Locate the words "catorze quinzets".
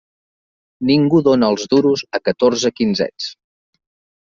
2.31-3.31